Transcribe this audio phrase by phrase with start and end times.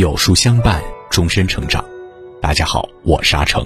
[0.00, 1.84] 有书相伴，终身成长。
[2.40, 3.62] 大家好，我是阿成。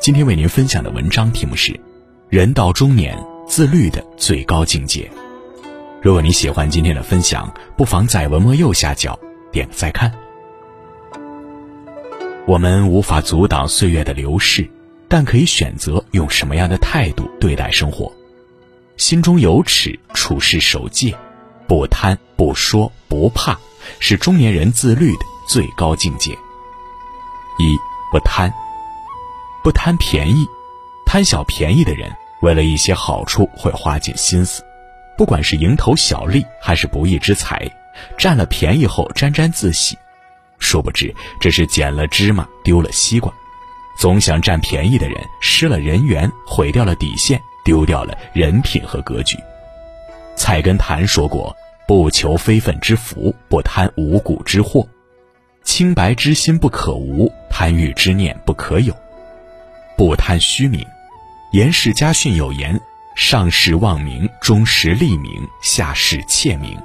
[0.00, 1.72] 今天为您分享的文章题目是
[2.28, 3.18] 《人到中年，
[3.48, 5.10] 自律的最高境界》。
[6.00, 9.18] 如果你喜欢今天的分享，不妨在文末右下角
[9.50, 10.14] 点个再看。
[12.46, 14.70] 我们无法阻挡岁月的流逝，
[15.08, 18.12] 但可以选择用什么样的态度对待生活。
[18.96, 21.12] 心中有尺，处事守戒，
[21.66, 23.58] 不贪不说不怕，
[23.98, 26.30] 是中年人自律的最高境界。
[27.58, 27.76] 一
[28.12, 28.54] 不贪，
[29.64, 30.46] 不贪便宜，
[31.04, 32.08] 贪小便宜的人，
[32.40, 34.62] 为了一些好处会花尽心思。
[35.18, 37.68] 不管是蝇头小利还是不义之财，
[38.16, 39.98] 占了便宜后沾沾自喜，
[40.60, 43.32] 殊不知这是捡了芝麻丢了西瓜。
[43.98, 49.36] 总想占便宜的人，失了人缘，毁掉了底线，丢掉了人品和格局。
[50.36, 51.54] 菜根谭说过
[51.88, 54.86] ：“不求非分之福，不贪无故之祸。
[55.80, 58.94] 清白之心不可无，贪欲之念不可有。
[59.96, 60.86] 不贪虚名。
[61.52, 62.78] 严氏家训有言。”
[63.16, 66.76] 上士望名，中时利名，下士窃名。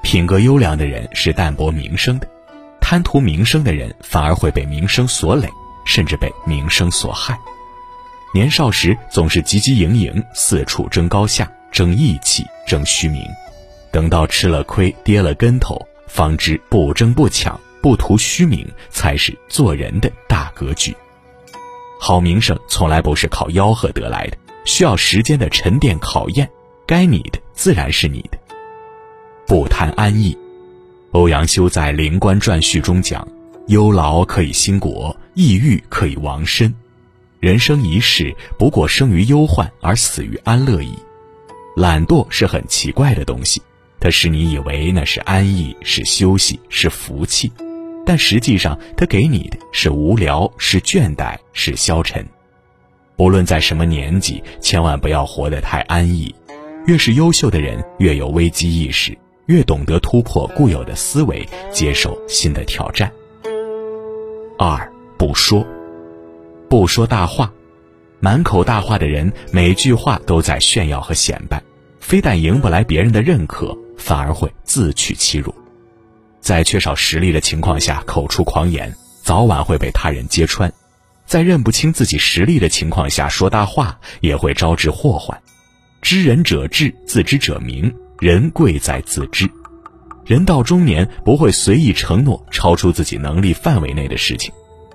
[0.00, 2.26] 品格优良的人是淡泊名声的，
[2.80, 5.46] 贪图名声的人反而会被名声所累，
[5.84, 7.38] 甚至被名声所害。
[8.32, 13.22] 年少时总是汲汲营营，四处争高下、争义气、争虚名，
[13.92, 20.94] 等到吃了亏、跌了跟头，方知不争不抢、不图虚名才是做人的大格局。
[22.00, 24.36] 好名声从来不是靠吆喝得来的。
[24.64, 26.50] 需要时间的沉淀考验，
[26.84, 28.38] 该你的自然是你的。
[29.46, 30.36] 不贪安逸，
[31.12, 33.26] 欧阳修在《灵官传序》中讲
[33.68, 36.74] ：“忧劳可以兴国，抑郁可以亡身。
[37.38, 40.98] 人生一世，不过生于忧患而死于安乐矣。”
[41.76, 43.62] 懒惰是很奇怪的东西，
[44.00, 47.52] 它使你以为那是安逸，是休息，是福气，
[48.06, 52.24] 但实际上它给你的是无聊，是倦怠，是消沉。
[53.16, 56.32] 不论在什么年纪，千万不要活得太安逸。
[56.86, 59.16] 越是优秀的人，越有危机意识，
[59.46, 63.10] 越懂得突破固有的思维，接受新的挑战。
[64.56, 65.66] 二不说，
[66.68, 67.52] 不说大话，
[68.20, 71.60] 满口大话的人，每句话都在炫耀和显摆，
[71.98, 75.52] 非但赢不来别人的认可，反而会自取其辱。
[76.46, 80.72] 在缺少实力的情况下口出狂言，早晚会被他人揭穿。
[81.26, 85.36] 在认不清自己实力的情况下说大话，也会招致祸患。
[86.00, 87.92] 知人者智，自知者明。
[88.20, 89.50] 人贵在自知。
[90.24, 94.52] 人到中年，不会随意承诺超出自己能力范围内的事情，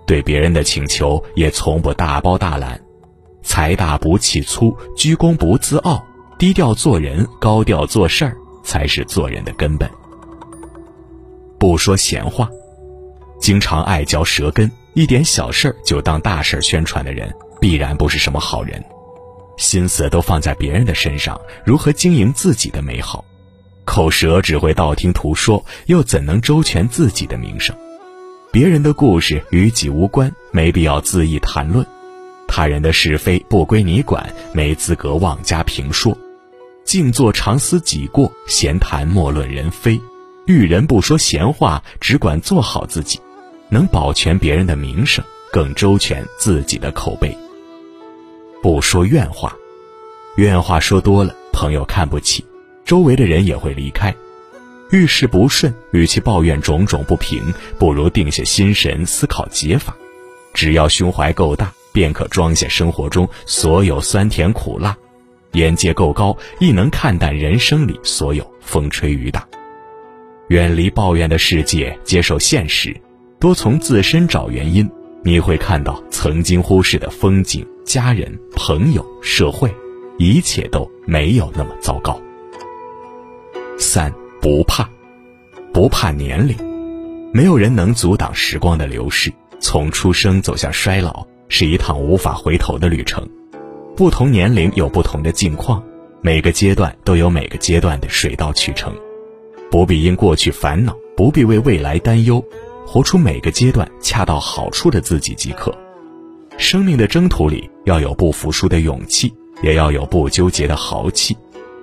[0.07, 2.79] 对别人的请求也从不大包大揽。
[3.44, 6.01] 财大不气粗，居功不自傲，
[6.39, 9.91] 低调做人，高调做事儿，才是做人的根本。
[11.71, 12.49] 不说闲话，
[13.39, 14.69] 经常爱嚼舌根。
[14.93, 18.83] 一点小事儿就当大事儿宣传的人，必然不是什么好人。
[19.55, 23.23] 心思都放在别人的身上，如何经营自己的美好？
[23.85, 27.73] 口舌只会道听途说，又怎能周全自己的名声？
[28.51, 31.85] 别人的故事与己无关，没必要恣意谈论；
[32.49, 36.17] 他人的是非不归你管，没资格妄加评说。
[36.83, 39.97] 静坐常思己过，闲谈莫论人非。
[40.46, 43.19] 遇人不说闲话，只管做好自己。
[43.69, 47.38] 能保全别人的名声，更周全自己的口碑。
[48.62, 49.56] 不说怨话，
[50.35, 52.44] 怨话说多了，朋友看不起，
[52.84, 54.13] 周围的人也会离开。
[54.91, 59.96] 遇事不顺，与其抱怨种种不平，不如定下心神思考解法。
[60.53, 64.94] 只要胸怀够大，便可装下生活中所有酸甜苦辣；
[65.53, 69.47] 眼界够高，亦能看淡人生里所有风吹雨打。
[70.51, 72.94] 远离抱怨的世界，接受现实。
[73.39, 74.91] 多从自身找原因，
[75.23, 79.73] 你会看到曾经忽视的风景、家人、朋友、社会，
[80.17, 82.19] 一切都没有那么糟糕。
[83.77, 84.89] 三不怕，
[85.71, 86.53] 不怕年龄，
[87.33, 89.31] 没有人能阻挡时光的流逝。
[89.62, 93.25] 从出生走向衰老，是一趟无法回头的旅程。
[93.95, 95.81] 不同年龄有不同的境况，
[96.21, 98.94] 每个阶段都有每个阶段的水到渠成。
[99.71, 102.44] 不必因过去烦恼，不必为未来担忧。
[102.85, 105.73] 活出每个阶段恰到好处的自己即可。
[106.57, 109.33] 生命的征途里，要有不服输的勇气，
[109.63, 111.33] 也要有不纠结的豪气；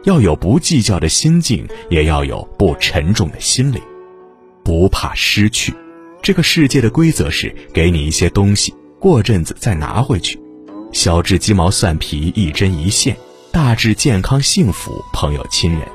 [0.05, 3.81] 要有不计较的心境，也要有不沉重的心灵。
[4.62, 5.73] 不怕失去，
[6.20, 10.38] 这个世界的规则是：给你一些东西，过阵子再拿回去。
[10.93, 13.14] 小至鸡毛蒜皮，一针一线；
[13.50, 15.88] 大至健康幸福，朋友亲人。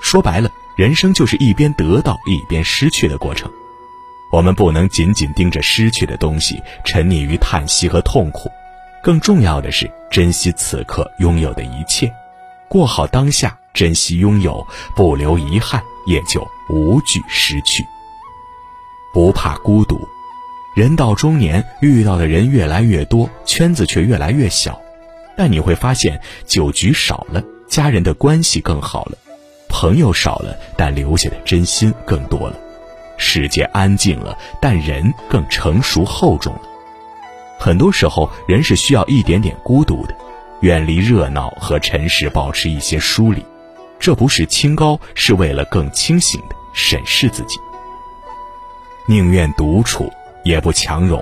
[0.00, 3.50] 说白了，人生就是一边得到一边失去的过程。
[4.32, 8.50] 我们不能仅仅盯着失去的东西，沉溺于叹息和痛苦。
[9.02, 12.12] 更重要的是，珍惜此刻拥有的一切，
[12.68, 14.66] 过好当下，珍惜拥有，
[14.96, 17.84] 不留遗憾，也就无惧失去。
[19.12, 20.00] 不怕孤独，
[20.74, 24.80] 人到中年，遇到的人越来越多，圈子却越来越小。
[25.36, 29.16] 但你会发现，酒局少了，家人的关系更好了；
[29.76, 32.56] 朋友少了，但留下的真心更多了。
[33.16, 36.60] 世界安静了，但人更成熟厚重了。
[37.58, 40.14] 很多时候，人是需要一点点孤独的，
[40.60, 43.44] 远离热闹和尘世，保持一些疏离。
[43.98, 47.58] 这不是清高，是为了更清醒的审视自己。
[49.08, 50.08] 宁愿独处，
[50.44, 51.20] 也不强融；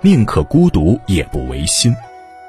[0.00, 1.94] 宁可孤独，也不违心。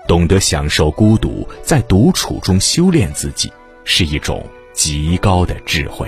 [0.08, 3.54] 懂得享受孤独，在独处中修炼自己，
[3.84, 6.08] 是一种极高的智慧。